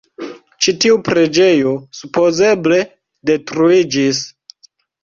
Ĉi 0.65 0.73
tiu 0.85 0.97
preĝejo 1.09 1.75
supozeble 1.99 2.81
detruiĝis. 3.33 4.27